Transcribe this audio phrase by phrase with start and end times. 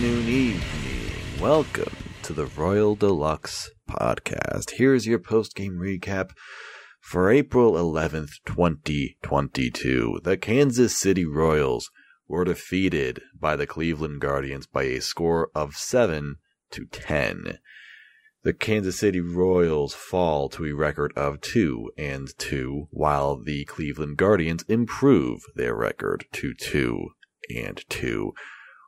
[0.00, 1.42] afternoon, evening.
[1.42, 4.70] Welcome to the Royal de Lux podcast.
[4.70, 6.30] Here's your post game recap
[7.02, 10.20] for April 11th, 2022.
[10.24, 11.90] The Kansas City Royals
[12.26, 16.36] were defeated by the Cleveland Guardians by a score of 7
[16.70, 17.58] to 10.
[18.42, 24.16] The Kansas City Royals fall to a record of 2 and 2, while the Cleveland
[24.16, 27.08] Guardians improve their record to 2
[27.54, 28.32] and 2.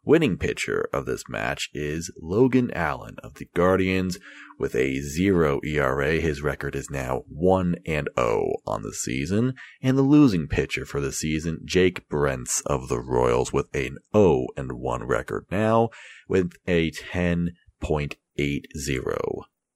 [0.05, 4.19] Winning pitcher of this match is Logan Allen of the Guardians
[4.59, 6.15] with a 0 ERA.
[6.21, 9.55] His record is now 1 and 0 on the season.
[9.81, 14.49] And the losing pitcher for the season, Jake Brentz of the Royals with an 0
[14.57, 15.91] and 1 record now
[16.29, 17.53] with a 10.80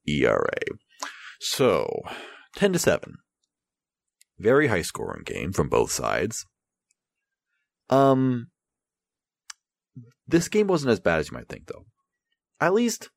[0.08, 0.60] ERA.
[1.38, 2.02] So,
[2.56, 3.14] 10 to 7.
[4.40, 6.46] Very high scoring game from both sides.
[7.88, 8.48] Um,
[10.26, 11.86] this game wasn't as bad as you might think, though.
[12.60, 13.10] At least,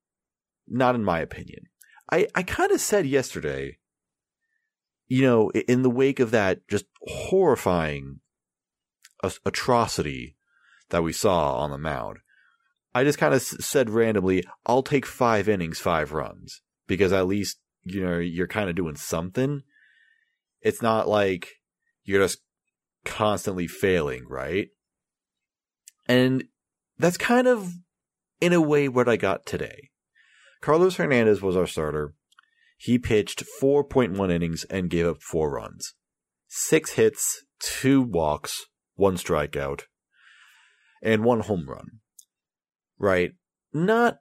[0.68, 1.64] not in my opinion.
[2.12, 3.78] I, I kind of said yesterday,
[5.08, 8.20] you know, in the wake of that just horrifying
[9.46, 10.38] atrocity
[10.90, 12.18] that we saw on the mound,
[12.94, 17.60] I just kind of said randomly, I'll take five innings, five runs, because at least,
[17.84, 19.62] you know, you're kind of doing something.
[20.62, 21.48] It's not like
[22.04, 22.40] you're just
[23.06, 24.70] constantly failing, right?
[26.08, 26.46] And
[27.00, 27.74] that's kind of,
[28.42, 29.90] in a way, what I got today.
[30.62, 32.14] Carlos Hernandez was our starter.
[32.78, 35.94] He pitched 4.1 innings and gave up four runs.
[36.48, 39.84] Six hits, two walks, one strikeout,
[41.02, 42.00] and one home run.
[42.98, 43.32] Right?
[43.74, 44.18] Not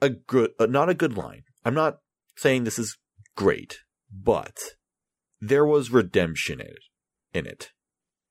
[0.00, 1.42] a good, uh, not a good line.
[1.64, 1.98] I'm not
[2.36, 2.96] saying this is
[3.36, 3.78] great,
[4.10, 4.56] but
[5.40, 6.78] there was redemption in it.
[7.34, 7.70] In it.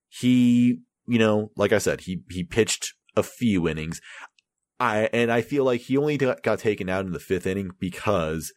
[0.10, 4.02] He, you know, like I said, he, he pitched a few innings.
[4.80, 8.52] I and I feel like he only got, taken out in the fifth inning because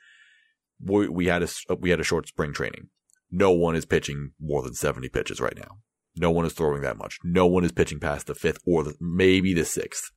[0.82, 2.88] we, we had a we had a short spring training.
[3.31, 5.78] No one is pitching more than seventy pitches right now.
[6.16, 7.19] No one is throwing that much.
[7.25, 10.12] No one is pitching past the fifth or the, maybe the sixth.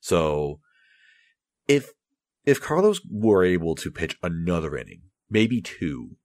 [0.00, 0.60] So,
[1.66, 1.90] if
[2.44, 6.16] if Carlos were able to pitch another inning, maybe two,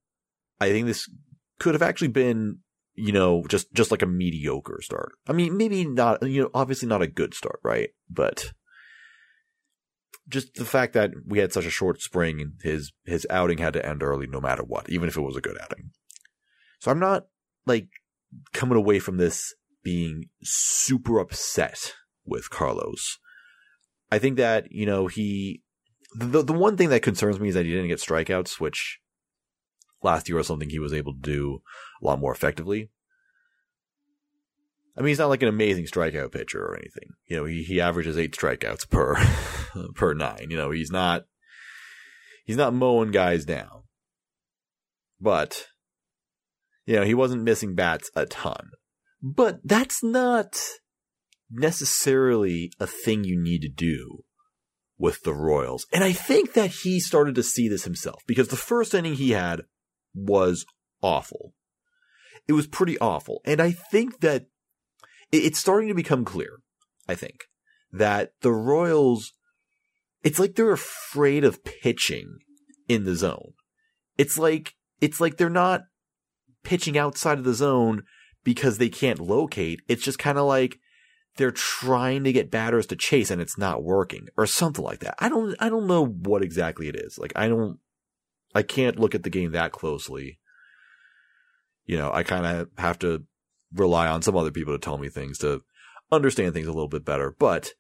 [0.60, 1.10] I think this
[1.60, 2.60] could have actually been
[2.94, 5.13] you know, just, just like a mediocre start.
[5.28, 7.90] I mean, maybe not, you know, obviously not a good start, right?
[8.09, 8.53] But
[10.28, 13.74] just the fact that we had such a short spring and his, his outing had
[13.74, 15.91] to end early no matter what, even if it was a good outing.
[16.79, 17.28] So I'm not
[17.66, 17.88] like
[18.53, 19.53] coming away from this
[19.84, 21.94] being super upset
[22.25, 23.18] with Carlos.
[24.12, 25.63] I think that, you know, he,
[26.13, 29.00] the, the one thing that concerns me is that he didn't get strikeouts, which
[30.04, 31.62] last year was something he was able to do
[32.02, 32.90] a lot more effectively.
[34.98, 37.10] I mean, he's not like an amazing strikeout pitcher or anything.
[37.28, 39.16] You know, he, he averages eight strikeouts per,
[39.96, 40.48] per nine.
[40.50, 41.26] You know, he's not,
[42.46, 43.84] he's not mowing guys down.
[45.20, 45.68] But,
[46.86, 48.72] you know, he wasn't missing bats a ton.
[49.22, 50.60] But that's not
[51.50, 54.24] necessarily a thing you need to do
[54.98, 55.86] with the Royals.
[55.94, 59.32] And I think that he started to see this himself because the first inning he
[59.32, 59.62] had
[60.14, 60.66] was
[61.02, 61.54] awful.
[62.48, 63.42] It was pretty awful.
[63.46, 64.48] And I think that
[65.32, 66.58] it's starting to become clear,
[67.08, 67.46] I think,
[67.92, 69.34] that the Royals,
[70.24, 72.40] it's like they're afraid of pitching
[72.88, 73.54] in the zone.
[74.18, 75.82] It's like, it's like they're not
[76.64, 78.04] pitching outside of the zone
[78.44, 79.80] because they can't locate.
[79.88, 80.78] It's just kind of like
[81.38, 85.16] they're trying to get batters to chase and it's not working or something like that.
[85.20, 87.18] I don't, I don't know what exactly it is.
[87.18, 87.80] Like, I don't,
[88.54, 90.40] I can't look at the game that closely.
[91.86, 93.24] You know, I kind of have to
[93.74, 95.62] rely on some other people to tell me things to
[96.12, 97.36] understand things a little bit better.
[97.38, 97.72] But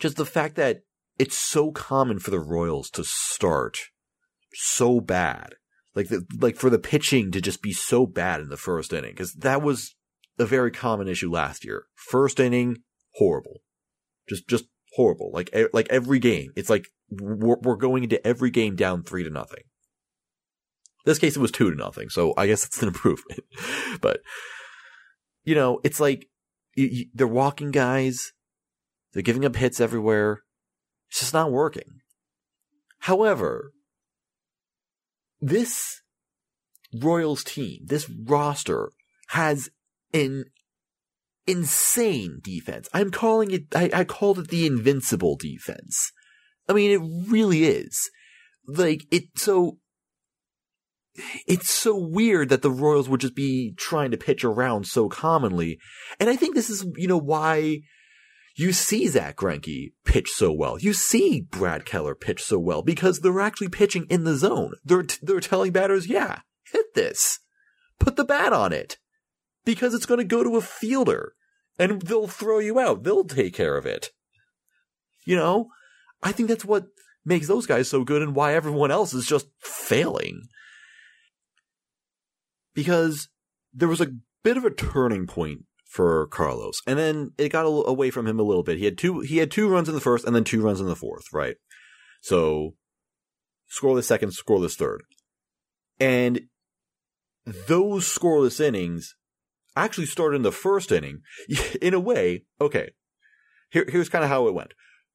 [0.00, 0.82] just the fact that
[1.18, 3.78] it's so common for the Royals to start
[4.54, 5.54] so bad,
[5.94, 9.12] like the, like for the pitching to just be so bad in the first inning,
[9.12, 9.96] because that was
[10.38, 11.84] a very common issue last year.
[11.94, 12.78] First inning,
[13.14, 13.62] horrible,
[14.28, 15.30] just just horrible.
[15.32, 19.30] Like like every game, it's like we're, we're going into every game down three to
[19.30, 19.62] nothing.
[21.04, 23.40] This case, it was two to nothing, so I guess it's an improvement.
[24.00, 24.20] but
[25.44, 26.26] you know, it's like
[26.76, 28.32] you, you, they're walking guys,
[29.12, 30.42] they're giving up hits everywhere.
[31.08, 32.00] It's just not working.
[33.00, 33.72] However,
[35.40, 36.02] this
[36.94, 38.90] Royals team, this roster
[39.28, 39.70] has
[40.12, 40.44] an
[41.46, 42.88] insane defense.
[42.92, 46.12] I'm calling it, I, I called it the invincible defense.
[46.68, 48.10] I mean, it really is.
[48.66, 49.78] Like, it, so,
[51.46, 55.78] it's so weird that the Royals would just be trying to pitch around so commonly.
[56.20, 57.80] And I think this is, you know, why
[58.58, 60.80] You see Zack Greinke pitch so well.
[60.80, 64.72] You see Brad Keller pitch so well because they're actually pitching in the zone.
[64.84, 66.40] They're, they're telling batters, yeah,
[66.72, 67.38] hit this.
[68.00, 68.98] Put the bat on it.
[69.64, 71.34] Because it's going to go to a fielder
[71.78, 73.04] and they'll throw you out.
[73.04, 74.10] They'll take care of it.
[75.24, 75.68] You know,
[76.22, 76.86] I think that's what
[77.24, 80.42] makes those guys so good and why everyone else is just failing.
[82.74, 83.28] Because
[83.72, 84.12] there was a
[84.42, 88.44] bit of a turning point for Carlos, and then it got away from him a
[88.44, 88.78] little bit.
[88.78, 90.86] He had two he had two runs in the first, and then two runs in
[90.86, 91.56] the fourth, right?
[92.20, 92.74] So
[93.70, 95.02] scoreless second, scoreless third,
[95.98, 96.42] and
[97.66, 99.16] those scoreless innings
[99.74, 101.20] actually started in the first inning.
[101.82, 102.90] In a way, okay.
[103.70, 104.74] Here, here's kind of how it went.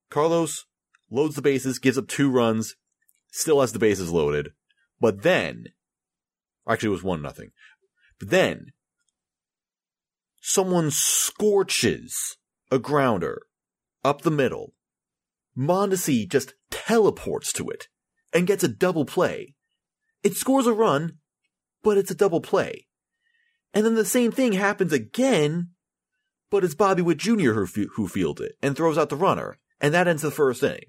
[0.09, 0.65] Carlos
[1.13, 2.75] loads the bases, gives up two runs,
[3.31, 4.51] still has the bases loaded,
[4.99, 5.67] but then,
[6.67, 7.51] actually, it was one nothing.
[8.19, 8.73] But then,
[10.41, 12.37] someone scorches
[12.71, 13.43] a grounder
[14.03, 14.73] up the middle.
[15.57, 17.87] Mondesi just teleports to it
[18.33, 19.53] and gets a double play.
[20.23, 21.19] It scores a run,
[21.83, 22.87] but it's a double play.
[23.73, 25.69] And then the same thing happens again,
[26.49, 27.53] but it's Bobby Witt Jr.
[27.53, 29.59] who, who fields it and throws out the runner.
[29.79, 30.85] And that ends the first inning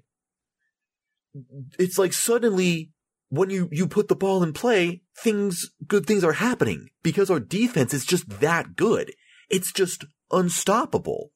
[1.77, 2.91] it's like suddenly
[3.29, 7.39] when you, you put the ball in play, things, good things are happening because our
[7.39, 9.11] defense is just that good.
[9.49, 11.31] It's just unstoppable.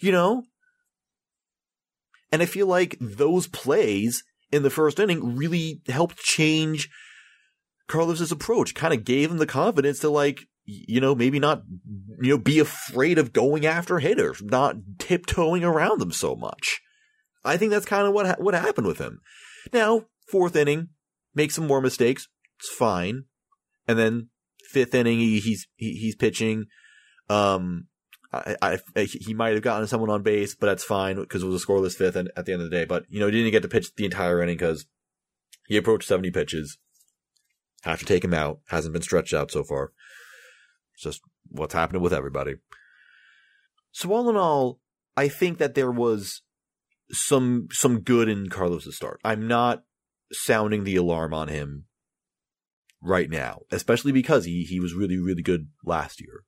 [0.00, 0.44] You know?
[2.32, 6.90] And I feel like those plays in the first inning really helped change
[7.86, 11.62] Carlos's approach, kind of gave him the confidence to like, you know, maybe not,
[12.20, 16.80] you know, be afraid of going after hitters, not tiptoeing around them so much.
[17.44, 19.20] I think that's kind of what ha- what happened with him.
[19.72, 20.88] Now, fourth inning,
[21.34, 22.28] make some more mistakes.
[22.58, 23.24] It's fine.
[23.86, 24.28] And then
[24.70, 26.66] fifth inning, he, he's he, he's pitching.
[27.28, 27.88] Um,
[28.32, 31.46] I, I, I, he might have gotten someone on base, but that's fine because it
[31.46, 32.84] was a scoreless fifth and at the end of the day.
[32.84, 34.86] But you know, he didn't get to pitch the entire inning because
[35.66, 36.78] he approached seventy pitches.
[37.82, 38.60] Have to take him out.
[38.68, 39.92] Hasn't been stretched out so far.
[40.94, 41.20] It's just
[41.50, 42.54] what's happening with everybody.
[43.92, 44.80] So all in all,
[45.16, 46.42] I think that there was
[47.14, 49.20] some some good in Carlos's start.
[49.24, 49.84] I'm not
[50.32, 51.86] sounding the alarm on him
[53.02, 56.44] right now, especially because he he was really really good last year.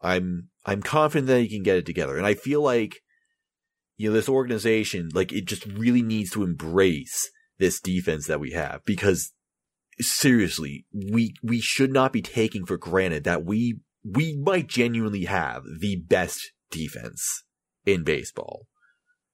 [0.00, 3.00] I'm I'm confident that he can get it together, and I feel like
[3.96, 8.52] you know this organization like it just really needs to embrace this defense that we
[8.52, 9.32] have because
[10.00, 15.62] seriously, we we should not be taking for granted that we we might genuinely have
[15.80, 17.44] the best defense
[17.84, 18.66] in baseball.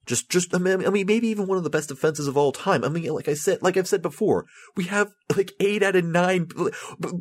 [0.05, 2.51] Just, just, I mean, I mean, maybe even one of the best defenses of all
[2.51, 2.83] time.
[2.83, 4.47] I mean, like I said, like I've said before,
[4.77, 6.49] we have like eight out of nine.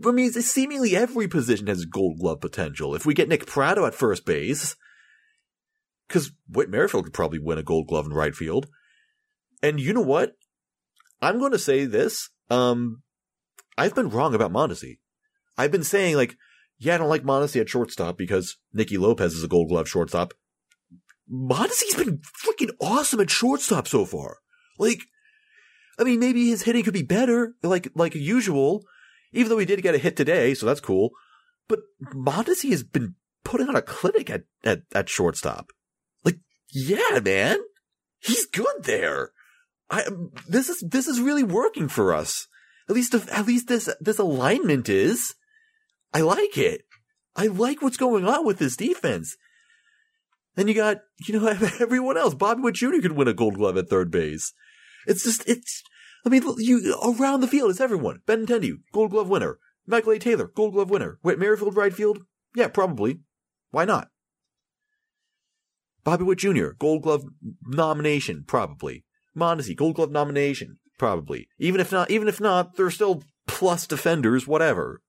[0.06, 2.96] I mean, seemingly every position has gold glove potential.
[2.96, 4.76] If we get Nick Pratto at first base,
[6.08, 8.68] because Whit Merrifield could probably win a gold glove in right field.
[9.64, 10.34] And you know what?
[11.22, 12.30] I'm going to say this.
[12.50, 13.04] Um,
[13.78, 14.98] I've been wrong about Mondesi.
[15.58, 16.36] I've been saying like,
[16.80, 20.34] yeah, I don't like Mondesi at shortstop because Nicky Lopez is a gold glove shortstop.
[21.32, 24.38] Mondesi's been freaking awesome at shortstop so far.
[24.78, 25.02] Like,
[25.98, 28.84] I mean, maybe his hitting could be better, like like usual.
[29.34, 31.12] Even though he did get a hit today, so that's cool.
[31.70, 31.80] But
[32.14, 33.16] Mondesi has been
[33.46, 35.68] putting on a clinic at, at, at shortstop.
[36.26, 36.40] Like,
[36.70, 37.60] yeah, man,
[38.20, 39.32] he's good there.
[39.90, 40.06] I
[40.48, 42.48] this is this is really working for us.
[42.90, 45.36] At least at least this this alignment is.
[46.14, 46.82] I like it.
[47.36, 49.38] I like what's going on with this defense.
[50.56, 51.48] Then you got, you know,
[51.80, 52.34] everyone else.
[52.34, 53.00] Bobby Witt Jr.
[53.02, 54.54] could win a gold glove at third base.
[55.08, 55.84] It's just, it's,
[56.26, 58.22] I mean, you, around the field, it's everyone.
[58.26, 59.60] Ben Benintendi, gold glove winner.
[59.88, 60.20] Michael A.
[60.20, 61.18] Taylor, gold glove winner.
[61.22, 62.26] Whit Merrifield, right field?
[62.56, 63.20] Yeah, probably.
[63.72, 64.10] Why not?
[66.04, 67.26] Bobby Witt Jr., gold glove
[67.66, 69.06] nomination, probably.
[69.38, 71.48] Mondesi, gold glove nomination, probably.
[71.60, 75.02] Even if not, even if not, they're still plus defenders, whatever.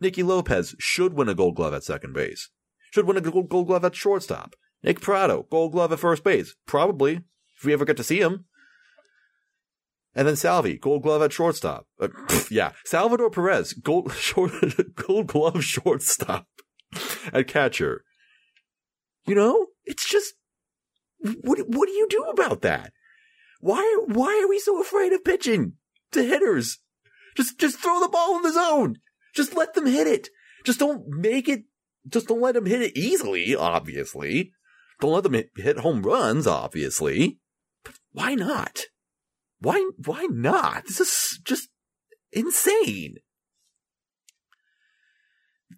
[0.00, 2.50] Nicky Lopez should win a gold glove at second base.
[2.92, 4.54] Should win a gold glove at shortstop.
[4.84, 6.54] Nick Pratto, gold glove at first base.
[6.66, 7.22] Probably,
[7.56, 8.44] if we ever get to see him.
[10.14, 11.86] And then Salvi, gold glove at shortstop.
[11.98, 12.72] Uh, pff, yeah.
[12.84, 14.52] Salvador Perez, gold, short,
[14.94, 16.46] gold glove shortstop
[17.32, 18.04] at catcher.
[19.26, 20.34] You know, it's just,
[21.18, 22.92] what, what do you do about that?
[23.60, 25.72] Why, why are we so afraid of pitching
[26.12, 26.78] to hitters?
[27.34, 28.98] Just, just throw the ball in the zone.
[29.34, 30.28] Just let them hit it.
[30.62, 31.64] Just don't make it,
[32.06, 34.52] just don't let them hit it easily, obviously.
[35.04, 37.38] Don't let them hit home runs, obviously.
[37.84, 38.84] But why not?
[39.60, 40.86] Why, why not?
[40.86, 41.68] This is just
[42.32, 43.16] insane.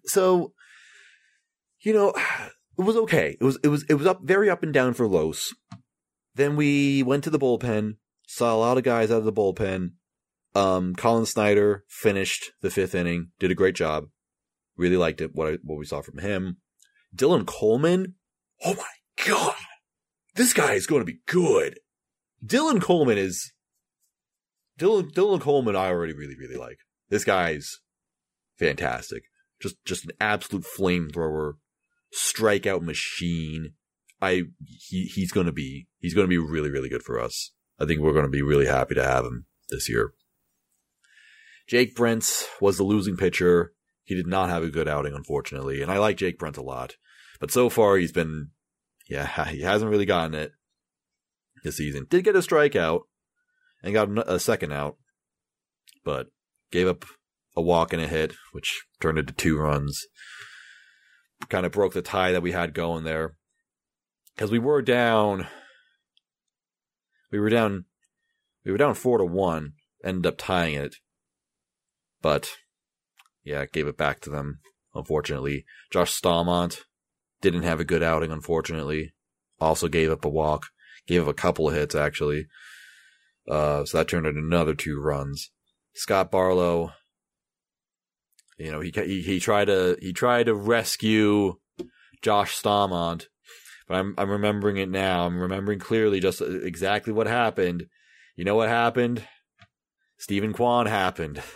[0.05, 0.53] So,
[1.81, 2.13] you know,
[2.77, 3.35] it was okay.
[3.37, 5.53] It was it was it was up very up and down for Los.
[6.35, 9.89] Then we went to the bullpen, saw a lot of guys out of the bullpen.
[10.55, 14.05] Um, Collin Snider finished the fifth inning, did a great job.
[14.77, 16.59] Really liked it what I, what we saw from him.
[17.13, 18.15] Dylan Coleman,
[18.63, 18.83] oh my
[19.25, 19.55] god,
[20.35, 21.79] this guy is going to be good.
[22.45, 23.51] Dylan Coleman is
[24.79, 25.75] Dylan Dylan Coleman.
[25.75, 26.79] I already really really like.
[27.09, 27.79] This guy's
[28.57, 29.23] fantastic.
[29.59, 31.53] Just just an absolute flamethrower,
[32.13, 33.73] strikeout machine.
[34.21, 34.43] I
[34.89, 37.51] he he's gonna be he's gonna be really really good for us.
[37.79, 40.13] I think we're gonna be really happy to have him this year.
[41.67, 43.73] Jake Brentz was the losing pitcher.
[44.03, 46.95] He did not have a good outing, unfortunately, and I like Jake Brent a lot.
[47.41, 48.51] But so far, he's been,
[49.09, 50.51] yeah, he hasn't really gotten it
[51.63, 52.07] this season.
[52.09, 53.01] Did get a strikeout
[53.83, 54.97] and got a second out,
[56.03, 56.27] but
[56.71, 57.05] gave up
[57.55, 60.05] a walk and a hit, which turned into two runs.
[61.49, 63.35] Kind of broke the tie that we had going there.
[64.35, 65.47] Because we were down,
[67.31, 67.85] we were down,
[68.63, 69.73] we were down four to one,
[70.03, 70.95] ended up tying it.
[72.21, 72.51] But,
[73.43, 74.59] yeah, gave it back to them,
[74.93, 75.65] unfortunately.
[75.91, 76.81] Josh Staumont
[77.41, 79.13] didn't have a good outing, unfortunately.
[79.59, 80.67] Also gave up a walk.
[81.07, 82.47] Gave up a couple of hits, actually.
[83.49, 85.51] Uh, so that turned into another two runs.
[85.93, 86.91] Scott Barlow,
[88.57, 91.55] you know, he, he, he tried to, he tried to rescue
[92.21, 93.27] Josh Staumont,
[93.87, 95.25] but I'm, I'm remembering it now.
[95.25, 97.87] I'm remembering clearly just exactly what happened.
[98.35, 99.23] You know what happened?
[100.17, 101.41] Steven Kwan happened.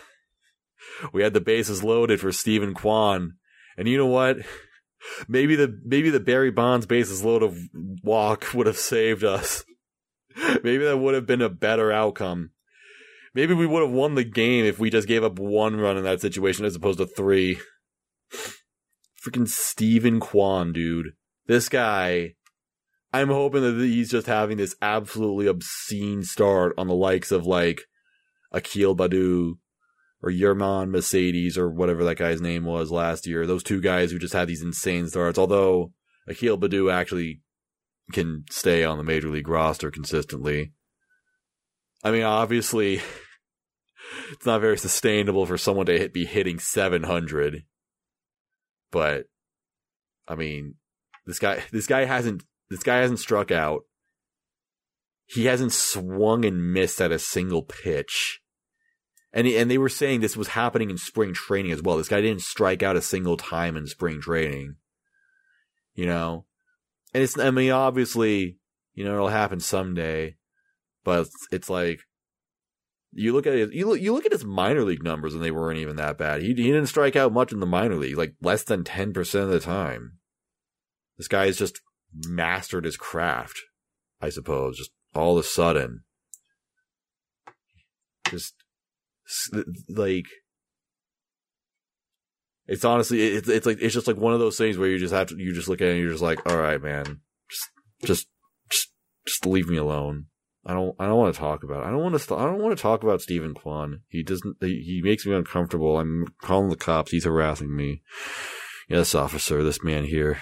[1.12, 3.34] We had the bases loaded for Steven Kwan.
[3.76, 4.38] And you know what?
[5.28, 7.68] Maybe the maybe the Barry Bonds bases loaded
[8.02, 9.64] walk would have saved us.
[10.62, 12.50] Maybe that would have been a better outcome.
[13.34, 16.04] Maybe we would have won the game if we just gave up one run in
[16.04, 17.58] that situation as opposed to three.
[19.22, 21.12] Freaking Steven Kwan, dude.
[21.46, 22.34] This guy,
[23.12, 27.82] I'm hoping that he's just having this absolutely obscene start on the likes of like
[28.52, 29.58] Akil Baddoo
[30.22, 33.46] or Yermín Mercedes or whatever that guy's name was last year.
[33.46, 35.38] Those two guys who just had these insane starts.
[35.38, 35.92] Although
[36.28, 37.40] Akil Baddoo actually
[38.12, 40.72] can stay on the major league roster consistently.
[42.04, 43.00] I mean, obviously,
[44.32, 47.64] it's not very sustainable for someone to hit, be hitting 700.
[48.90, 49.26] But,
[50.28, 50.74] I mean,
[51.26, 53.82] this guy, this guy hasn't, this guy hasn't struck out.
[55.26, 58.41] He hasn't swung and missed at a single pitch.
[59.32, 61.96] And, and they were saying this was happening in spring training as well.
[61.96, 64.76] This guy didn't strike out a single time in spring training.
[65.94, 66.44] You know?
[67.14, 68.58] And it's, I mean, obviously,
[68.94, 70.36] you know, it'll happen someday,
[71.04, 72.00] but it's, like,
[73.12, 75.50] you look at it, you look, you look at his minor league numbers and they
[75.50, 76.40] weren't even that bad.
[76.40, 79.50] He, he didn't strike out much in the minor league, like less than 10% of
[79.50, 80.18] the time.
[81.18, 81.80] This guy has just
[82.26, 83.60] mastered his craft,
[84.20, 86.04] I suppose, just all of a sudden.
[88.28, 88.54] Just,
[89.88, 90.26] like,
[92.66, 95.12] it's honestly it's it's like it's just like one of those things where you just
[95.12, 97.20] have to you just look at it and you're just like, all right, man,
[97.50, 97.70] just
[98.04, 98.28] just
[98.70, 98.88] just
[99.26, 100.26] just leave me alone.
[100.64, 101.86] I don't I don't want to talk about it.
[101.86, 104.00] I don't want to I don't want to talk about Steven Kwan.
[104.08, 105.98] He doesn't he, he makes me uncomfortable.
[105.98, 107.10] I'm calling the cops.
[107.10, 108.02] He's harassing me.
[108.88, 110.40] Yes, officer, this man here.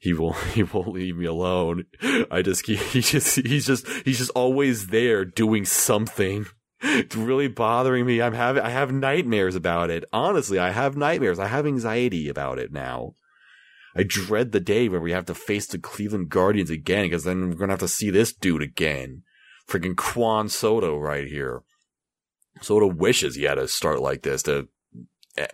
[0.00, 0.36] He won't.
[0.54, 1.84] He won't leave me alone.
[2.30, 2.66] I just.
[2.66, 3.36] He, he just.
[3.36, 3.88] He's just.
[4.04, 6.46] He's just always there doing something
[6.82, 8.20] it's really bothering me.
[8.20, 10.04] I'm having I have nightmares about it.
[10.12, 11.38] Honestly, I have nightmares.
[11.38, 13.14] I have anxiety about it now.
[13.94, 17.50] I dread the day where we have to face the Cleveland Guardians again because then
[17.50, 19.22] we're gonna have to see this dude again.
[19.68, 21.62] Freaking Kwan Soto right here.
[22.60, 24.68] Soto wishes he had a start like this to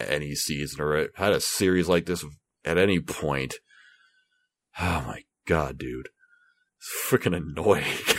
[0.00, 2.24] any season or had a series like this
[2.64, 3.54] at any point.
[4.80, 6.08] Oh my god, dude.
[6.76, 7.84] It's freaking annoying.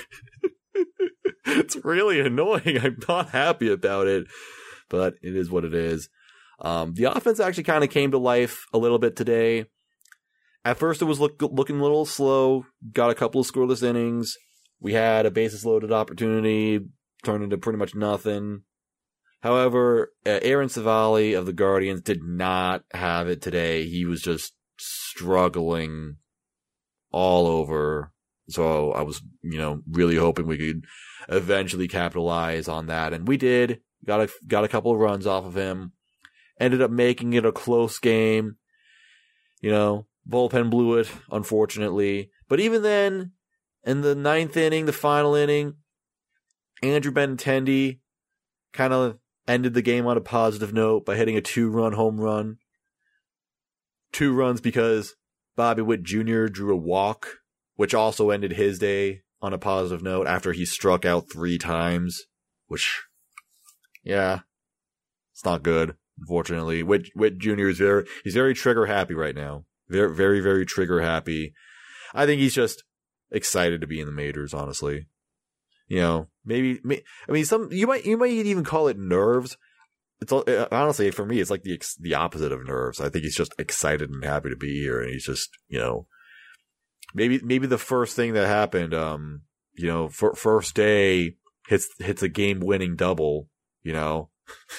[1.59, 2.79] it's really annoying.
[2.81, 4.27] I'm not happy about it,
[4.89, 6.09] but it is what it is.
[6.61, 9.65] Um, the offense actually kind of came to life a little bit today.
[10.65, 12.65] At first, it was look, looking a little slow.
[12.91, 14.35] Got a couple of scoreless innings.
[14.79, 16.79] We had a bases loaded opportunity,
[17.23, 18.63] turned into pretty much nothing.
[19.41, 23.87] However, uh, Aaron Civale of the Guardians did not have it today.
[23.87, 26.17] He was just struggling
[27.11, 28.11] all over.
[28.49, 30.85] So I was, you know, really hoping we could
[31.29, 33.13] eventually capitalize on that.
[33.13, 33.81] And we did.
[34.05, 35.93] Got a, got a couple of runs off of him.
[36.59, 38.57] Ended up making it a close game.
[39.61, 42.31] You know, bullpen blew it, unfortunately.
[42.47, 43.33] But even then,
[43.83, 45.75] in the ninth inning, the final inning,
[46.81, 47.99] Andrew Benintendi
[48.73, 52.19] kind of ended the game on a positive note by hitting a two run home
[52.19, 52.57] run.
[54.11, 55.15] Two runs because
[55.55, 56.45] Bobby Witt Jr.
[56.45, 57.38] drew a walk,
[57.79, 62.25] which also ended his day on a positive note after he struck out three times,
[62.67, 63.03] which,
[64.03, 64.39] yeah,
[65.31, 65.95] it's not good.
[66.19, 67.69] Unfortunately, Witt, Witt Jr.
[67.69, 69.63] is very, he's very trigger happy right now.
[69.87, 71.53] Very, very, very trigger happy.
[72.13, 72.83] I think he's just
[73.31, 75.07] excited to be in the majors, honestly.
[75.87, 76.81] You know, maybe,
[77.29, 79.55] I mean, some, you might, you might even call it nerves.
[80.19, 82.99] It's uh, honestly, for me, it's like the, the opposite of nerves.
[82.99, 84.99] I think he's just excited and happy to be here.
[84.99, 86.07] And he's just, you know,
[87.13, 89.41] maybe, maybe the first thing that happened, um,
[89.73, 91.35] you know, for, first day
[91.67, 93.47] hits, hits a game winning double,
[93.83, 94.29] you know,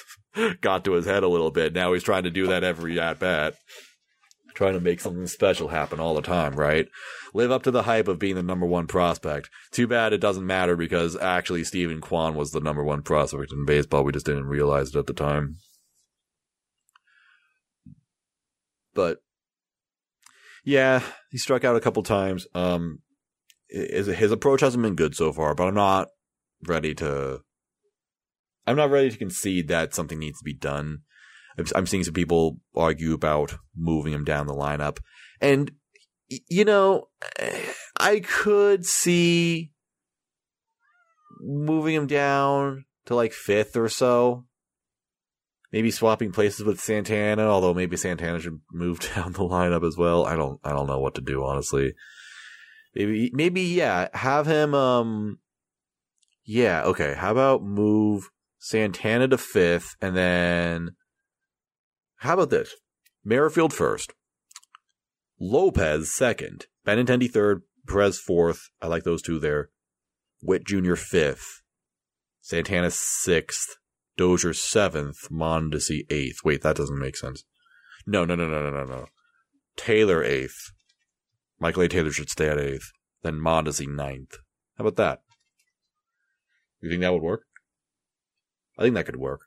[0.61, 1.73] got to his head a little bit.
[1.73, 3.55] Now he's trying to do that every at bat
[4.53, 6.87] trying to make something special happen all the time, right?
[7.33, 9.49] Live up to the hype of being the number one prospect.
[9.71, 13.65] Too bad it doesn't matter because actually Steven Kwan was the number one prospect in
[13.65, 14.03] baseball.
[14.03, 15.55] We just didn't realize it at the time.
[18.93, 19.19] But
[20.63, 22.47] yeah, he struck out a couple times.
[22.53, 22.99] Um,
[23.69, 26.09] his, his approach hasn't been good so far, but I'm not
[26.67, 27.41] ready to.
[28.67, 30.99] I'm not ready to concede that something needs to be done.
[31.75, 34.99] I'm seeing some people argue about moving him down the lineup.
[35.41, 35.71] And,
[36.29, 37.09] you know,
[37.99, 39.71] I could see
[41.41, 44.45] moving him down to like fifth or so.
[45.71, 50.25] Maybe swapping places with Santana, although maybe Santana should move down the lineup as well.
[50.25, 51.93] I don't, I don't know what to do, honestly.
[52.93, 55.39] Maybe, maybe, yeah, have him, um,
[56.43, 57.13] yeah, okay.
[57.13, 60.91] How about move Santana to fifth and then
[62.17, 62.75] how about this?
[63.23, 64.13] Merrifield first,
[65.39, 68.69] Lopez second, Benintendi third, Perez fourth.
[68.81, 69.69] I like those two there.
[70.41, 70.95] Witt Jr.
[70.95, 71.61] fifth,
[72.41, 73.77] Santana sixth,
[74.21, 76.43] Dozier seventh, Mondesi eighth.
[76.45, 77.43] Wait, that doesn't make sense.
[78.05, 79.05] No, no, no, no, no, no, no.
[79.75, 80.73] Taylor eighth.
[81.59, 81.87] Michael A.
[81.87, 82.91] Taylor should stay at eighth.
[83.23, 84.37] Then Mondesi ninth.
[84.77, 85.23] How about that?
[86.81, 87.45] You think that would work?
[88.77, 89.39] I think that could work.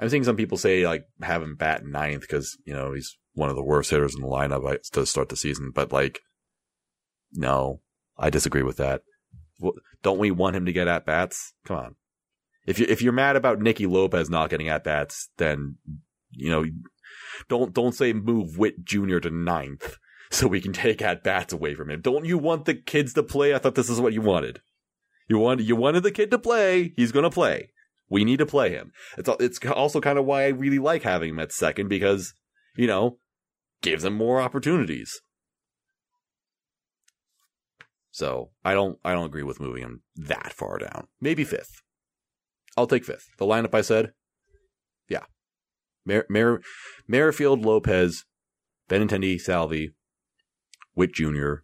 [0.00, 3.50] I'm seeing some people say like have him bat ninth because you know he's one
[3.50, 5.70] of the worst hitters in the lineup to start the season.
[5.72, 6.22] But like,
[7.32, 7.82] no,
[8.18, 9.02] I disagree with that.
[10.02, 11.52] Don't we want him to get at bats?
[11.64, 11.94] Come on.
[12.68, 15.76] If you if you're mad about Nicky Lopez not getting at bats, then
[16.30, 16.66] you know
[17.48, 19.20] don't don't say move Witt Jr.
[19.20, 19.96] to ninth
[20.30, 22.02] so we can take at bats away from him.
[22.02, 23.54] Don't you want the kids to play?
[23.54, 24.60] I thought this is what you wanted.
[25.28, 26.92] You want you wanted the kid to play.
[26.94, 27.70] He's gonna play.
[28.10, 28.92] We need to play him.
[29.16, 32.34] It's it's also kind of why I really like having him at second because
[32.76, 33.16] you know
[33.80, 35.22] gives him more opportunities.
[38.10, 41.06] So I don't I don't agree with moving him that far down.
[41.18, 41.80] Maybe fifth.
[42.76, 43.28] I'll take fifth.
[43.38, 44.12] The lineup I said,
[45.08, 45.24] yeah,
[46.04, 46.60] Mer, Mer,
[47.06, 48.24] Merrifield, Lopez,
[48.88, 49.94] Benintendi, Salvi,
[50.94, 51.54] Witt Jr.,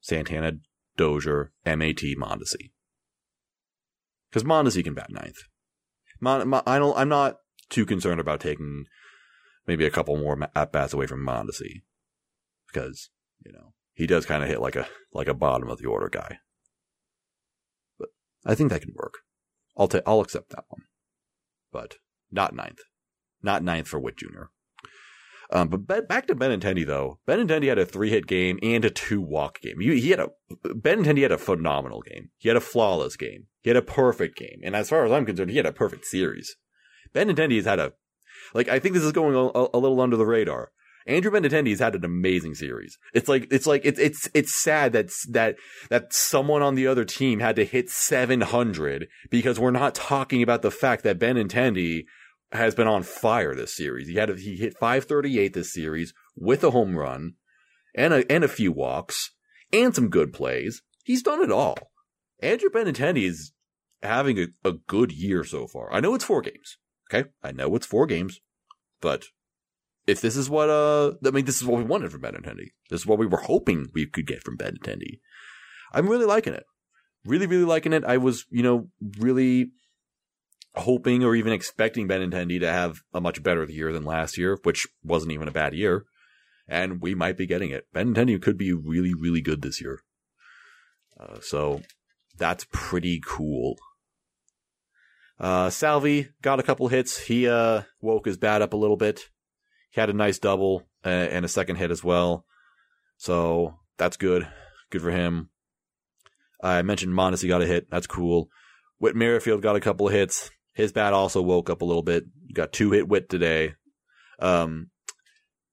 [0.00, 0.52] Santana,
[0.96, 2.70] Dozier, MAT, Mondesi
[4.36, 5.38] because Mondesi can bat ninth.
[6.20, 6.96] Mon, Mon, I don't.
[6.96, 7.36] I'm not
[7.70, 8.84] too concerned about taking
[9.66, 11.82] maybe a couple more at bats away from Mondesi
[12.66, 13.08] because
[13.42, 16.10] you know he does kind of hit like a like a bottom of the order
[16.10, 16.38] guy.
[17.98, 18.10] But
[18.44, 19.14] I think that can work.
[19.76, 20.02] I'll take.
[20.06, 20.82] I'll accept that one,
[21.72, 21.96] but
[22.30, 22.80] not ninth.
[23.42, 24.44] Not ninth for Witt Jr.
[25.50, 27.20] Um, but back to Benintendi though.
[27.26, 29.78] Benintendi had a three hit game and a two walk game.
[29.80, 30.30] He, he had a
[30.66, 32.30] Benintendi had a phenomenal game.
[32.38, 33.46] He had a flawless game.
[33.62, 34.60] He had a perfect game.
[34.64, 36.56] And as far as I'm concerned, he had a perfect series.
[37.14, 37.92] Benintendi has had a
[38.54, 40.72] like I think this is going a, a little under the radar.
[41.06, 42.98] Andrew Benintendi has had an amazing series.
[43.14, 45.56] It's like it's like it's it's it's sad that that
[45.88, 50.62] that someone on the other team had to hit 700 because we're not talking about
[50.62, 52.04] the fact that Benintendi
[52.52, 54.08] has been on fire this series.
[54.08, 57.34] He had a, he hit 538 this series with a home run
[57.94, 59.30] and a and a few walks
[59.72, 60.82] and some good plays.
[61.04, 61.76] He's done it all.
[62.40, 63.52] Andrew Benintendi is
[64.02, 65.92] having a, a good year so far.
[65.92, 66.78] I know it's four games.
[67.08, 68.40] Okay, I know it's four games,
[69.00, 69.26] but
[70.06, 72.68] if this is what uh, I mean, this is what we wanted from Ben Benintendi.
[72.90, 75.20] This is what we were hoping we could get from Ben Benintendi.
[75.92, 76.64] I'm really liking it.
[77.24, 78.04] Really, really liking it.
[78.04, 78.88] I was, you know,
[79.18, 79.70] really
[80.74, 84.58] hoping or even expecting Ben Benintendi to have a much better year than last year,
[84.62, 86.04] which wasn't even a bad year.
[86.68, 87.86] And we might be getting it.
[87.92, 90.00] Ben Benintendi could be really, really good this year.
[91.18, 91.82] Uh, so
[92.36, 93.76] that's pretty cool.
[95.38, 97.18] Uh, Salvi got a couple hits.
[97.18, 99.28] He, uh, woke his bat up a little bit.
[99.90, 102.44] He had a nice double and a second hit as well.
[103.16, 104.46] So that's good.
[104.90, 105.50] Good for him.
[106.62, 107.90] I mentioned Mondesi got a hit.
[107.90, 108.48] That's cool.
[108.98, 110.50] Whit Merrifield got a couple of hits.
[110.74, 112.24] His bat also woke up a little bit.
[112.52, 113.74] Got two hit Whit today.
[114.38, 114.90] Um,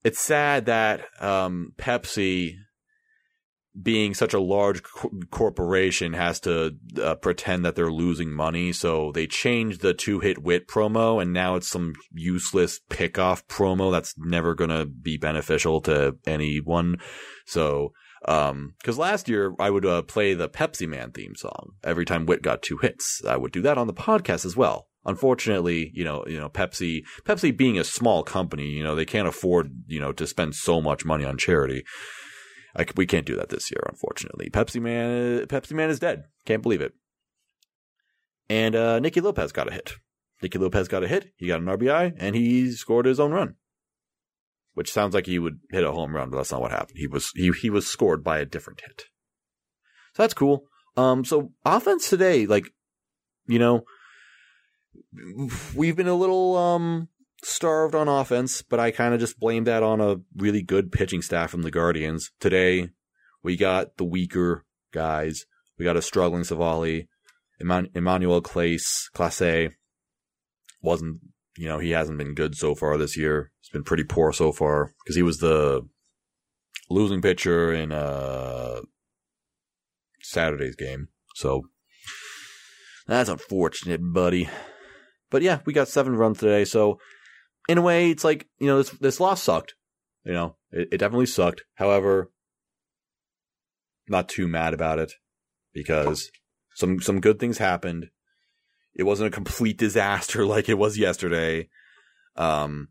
[0.04, 2.56] it's sad that um, Pepsi,
[3.82, 8.72] being such a large co- corporation, has to uh, pretend that they're losing money.
[8.72, 13.92] So they changed the two hit Whit promo, and now it's some useless pickoff promo
[13.92, 16.98] that's never gonna be beneficial to anyone.
[17.46, 17.94] So.
[18.26, 22.26] Um, cause last year I would, uh, play the Pepsi Man theme song every time
[22.26, 23.22] Whit got two hits.
[23.28, 24.88] I would do that on the podcast as well.
[25.06, 29.28] Unfortunately, you know, you know, Pepsi, Pepsi being a small company, you know, they can't
[29.28, 31.84] afford, you know, to spend so much money on charity.
[32.76, 34.50] I, we can't do that this year, unfortunately.
[34.50, 36.26] Pepsi Man, Pepsi Man is dead.
[36.46, 36.94] Can't believe it.
[38.50, 39.94] And uh, Nicky Lopez got a hit.
[40.42, 41.32] Nicky Lopez got a hit.
[41.38, 43.56] He got an RBI, and he scored his own run.
[44.74, 46.98] Which sounds like he would hit a home run, but that's not what happened.
[46.98, 49.04] He was he he was scored by a different hit.
[50.16, 50.66] So that's cool.
[50.98, 52.72] Um, so offense today, like,
[53.46, 53.84] you know,
[55.76, 57.08] we've been a little um
[57.46, 61.22] starved on offense, but I kind of just blame that on a really good pitching
[61.22, 62.32] staff from the Guardians.
[62.40, 62.90] Today,
[63.44, 65.46] we got the weaker guys.
[65.78, 67.08] We got a struggling Civale.
[67.60, 69.72] Emmanuel Clase, Clase
[70.82, 71.20] wasn't,
[71.58, 73.52] you know, he hasn't been good so far this year.
[73.62, 75.88] He's been pretty poor so far because he was the
[76.90, 78.82] losing pitcher in uh
[80.22, 81.10] Saturday's game.
[81.36, 81.64] So
[83.08, 84.50] that's unfortunate, buddy.
[85.30, 86.66] But yeah, we got seven runs today.
[86.66, 87.00] So
[87.68, 89.76] in a way, it's like, you know, this, this loss sucked.
[90.24, 91.64] You know, it, it definitely sucked.
[91.76, 92.32] However,
[94.08, 95.14] not too mad about it
[95.74, 96.30] because
[96.76, 98.10] some, some good things happened.
[98.96, 101.70] It wasn't a complete disaster like it was yesterday.
[102.36, 102.90] Um,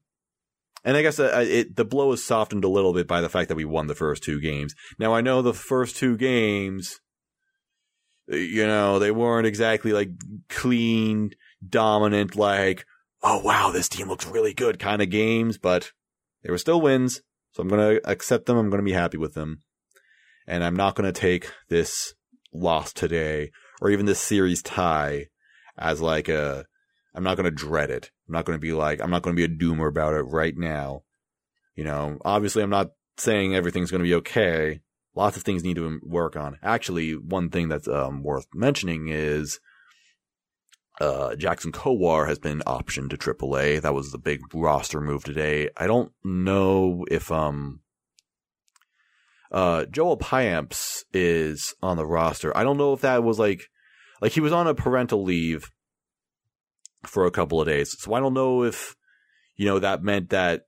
[0.84, 3.48] and I guess uh, it, the blow is softened a little bit by the fact
[3.48, 4.74] that we won the first two games.
[4.98, 7.00] Now I know the first two games,
[8.26, 10.10] you know, they weren't exactly like
[10.48, 11.32] clean,
[11.66, 12.84] dominant, like,
[13.22, 15.92] oh wow, this team looks really good kind of games, but
[16.42, 17.22] they were still wins.
[17.52, 18.56] So I'm going to accept them.
[18.56, 19.60] I'm going to be happy with them.
[20.46, 22.14] And I'm not going to take this
[22.52, 25.26] loss today or even this series tie
[25.78, 26.64] as like a,
[27.14, 28.10] I'm not going to dread it.
[28.26, 30.22] I'm not going to be like, I'm not going to be a doomer about it
[30.22, 31.02] right now.
[31.76, 34.80] You know, obviously I'm not saying everything's going to be okay.
[35.14, 36.58] Lots of things need to work on.
[36.62, 39.60] Actually, one thing that's um, worth mentioning is
[41.02, 43.82] uh, Jackson Kowar has been optioned to AAA.
[43.82, 45.68] That was the big roster move today.
[45.76, 47.80] I don't know if um
[49.50, 52.56] uh Joel Payamps is on the roster.
[52.56, 53.64] I don't know if that was like
[54.20, 55.72] like he was on a parental leave
[57.02, 57.96] for a couple of days.
[57.98, 58.94] So I don't know if
[59.56, 60.66] you know that meant that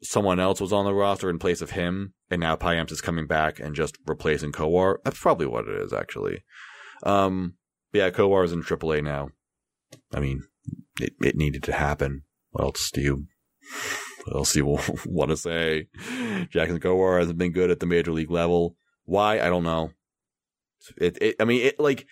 [0.00, 3.26] someone else was on the roster in place of him and now Payamps is coming
[3.26, 4.98] back and just replacing Kowar.
[5.04, 6.44] That's probably what it is actually.
[7.02, 7.54] Um
[7.92, 9.30] yeah, Kowar is in AAA now.
[10.14, 10.42] I mean,
[11.00, 12.22] it, it needed to happen.
[12.50, 13.26] What else do you,
[14.24, 14.66] what else do you
[15.06, 15.88] want to say?
[16.50, 18.76] Jackson Kowar hasn't been good at the major league level.
[19.04, 19.40] Why?
[19.40, 19.90] I don't know.
[20.96, 22.06] It, it I mean, it like,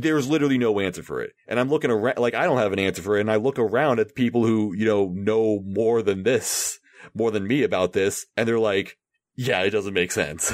[0.00, 1.32] there's literally no answer for it.
[1.46, 3.20] And I'm looking around, like, I don't have an answer for it.
[3.20, 6.78] And I look around at people who, you know, know more than this,
[7.14, 8.26] more than me about this.
[8.36, 8.96] And they're like,
[9.36, 10.52] yeah, it doesn't make sense.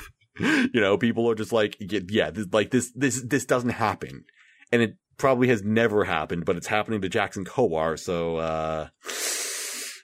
[0.40, 4.24] you know, people are just like, yeah, this, like this, this, this doesn't happen.
[4.72, 7.96] And it probably has never happened, but it's happening to Jackson Kowar.
[7.96, 8.88] So, uh,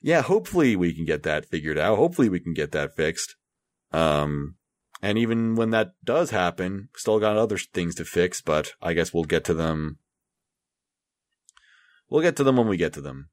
[0.00, 1.98] yeah, hopefully we can get that figured out.
[1.98, 3.34] Hopefully we can get that fixed.
[3.90, 4.54] Um,
[5.02, 9.12] and even when that does happen, still got other things to fix, but I guess
[9.12, 9.98] we'll get to them.
[12.08, 13.28] We'll get to them when we get to them.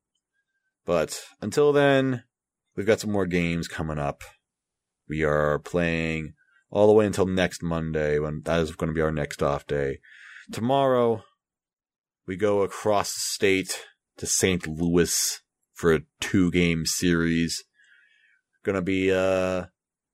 [0.87, 2.23] But until then,
[2.75, 4.23] we've got some more games coming up.
[5.07, 6.33] We are playing
[6.71, 9.67] all the way until next Monday when that is going to be our next off
[9.67, 9.99] day.
[10.51, 11.23] Tomorrow,
[12.27, 13.85] we go across the state
[14.17, 14.67] to St.
[14.67, 15.41] Louis
[15.73, 17.63] for a two game series.
[18.63, 19.65] Gonna be, uh,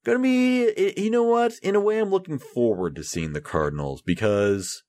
[0.03, 1.53] gonna be, you know what?
[1.63, 4.83] In a way, I'm looking forward to seeing the Cardinals because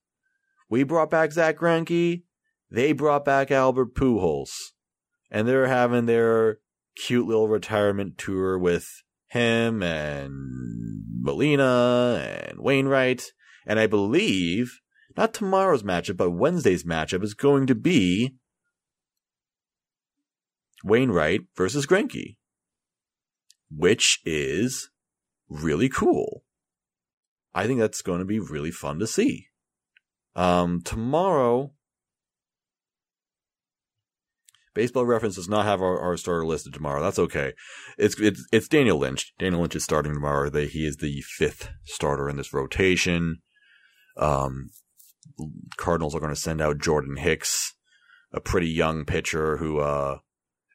[0.69, 2.23] we brought back Zack Greinke.
[2.71, 4.51] They brought back Albert Pujols
[5.31, 6.59] and they're having their
[6.97, 8.87] cute little retirement tour with
[9.29, 10.33] him and
[11.21, 13.33] Molina and Wainwright.
[13.67, 14.81] And I believe
[15.17, 18.35] not tomorrow's matchup, but Wednesday's matchup is going to be
[20.85, 22.37] Wainwright versus Greinke,
[23.71, 24.91] which is
[25.49, 26.45] really cool.
[27.55, 29.47] I think that's going to be really fun to see.
[30.35, 31.73] Um, tomorrow,
[34.75, 37.03] Baseball Reference does not have our, our starter listed tomorrow.
[37.03, 37.53] That's okay.
[37.99, 39.35] It's it's it's Daniel Lynch.
[39.39, 40.51] Daniel Lynch is starting tomorrow.
[40.51, 43.43] He is the fifth starter in this rotation.
[44.17, 44.71] Um,
[45.77, 47.75] Cardinals are going to send out Jordan Hicks,
[48.33, 50.19] a pretty young pitcher who uh,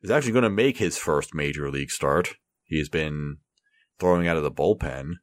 [0.01, 2.35] is actually going to make his first major league start.
[2.63, 3.37] he's been
[3.99, 5.13] throwing out of the bullpen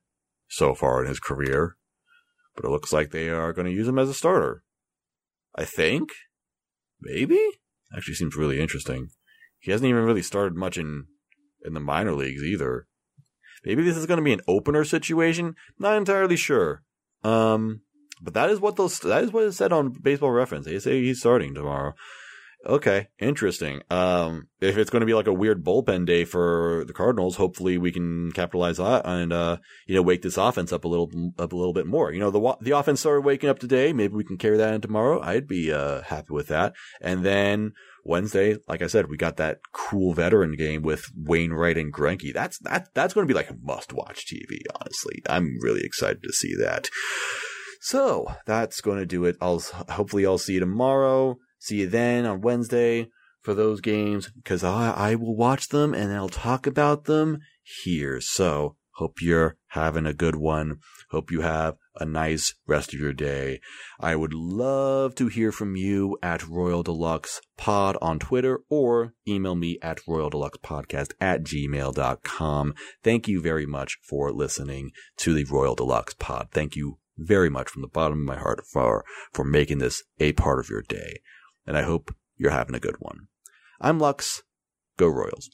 [0.48, 1.76] so far in his career,
[2.54, 4.62] but it looks like they are going to use him as a starter.
[5.54, 6.10] I think,
[7.00, 7.40] maybe.
[7.96, 9.10] Actually, seems really interesting.
[9.58, 11.06] He hasn't even really started much in
[11.64, 12.86] in the minor leagues either.
[13.64, 15.54] Maybe this is going to be an opener situation.
[15.78, 16.82] Not entirely sure.
[17.22, 17.80] Um,
[18.24, 20.66] but that is what those that is what is said on Baseball Reference.
[20.66, 21.94] They say he's starting tomorrow.
[22.66, 23.82] Okay, interesting.
[23.90, 27.76] Um, if it's going to be like a weird bullpen day for the Cardinals, hopefully
[27.76, 31.52] we can capitalize on and uh, you know wake this offense up a little up
[31.52, 32.10] a little bit more.
[32.10, 33.92] You know the the offense started waking up today.
[33.92, 35.20] Maybe we can carry that in tomorrow.
[35.20, 36.72] I'd be uh, happy with that.
[37.02, 41.92] And then Wednesday, like I said, we got that cool veteran game with Wainwright and
[41.92, 42.32] Greinke.
[42.32, 44.60] That's that that's going to be like a must watch TV.
[44.80, 46.88] Honestly, I'm really excited to see that.
[47.84, 49.36] So that's going to do it.
[49.42, 51.36] I'll hopefully I'll see you tomorrow.
[51.58, 53.10] See you then on Wednesday
[53.42, 58.22] for those games because I, I will watch them and I'll talk about them here.
[58.22, 60.78] So hope you're having a good one.
[61.10, 63.60] Hope you have a nice rest of your day.
[64.00, 69.12] I would love to hear from you at Royal de Lux Pod on Twitter or
[69.28, 72.74] email me at Royal Deluxe Podcast at gmail.com.
[73.02, 76.48] Thank you very much for listening to the Royal de Lux Pod.
[76.50, 80.32] Thank you very much from the bottom of my heart for, for making this a
[80.32, 81.20] part of your day
[81.66, 83.28] and I hope you're having a good one.
[83.80, 84.42] I'm Lux.
[84.96, 85.50] Go Royals.